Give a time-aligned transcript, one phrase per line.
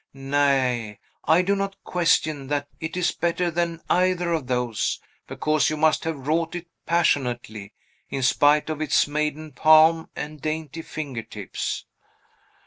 [0.15, 5.77] Nay, I do not question that it is better than either of those, because you
[5.77, 7.73] must have wrought it passionately,
[8.09, 11.85] in spite of its maiden palm and dainty fingertips."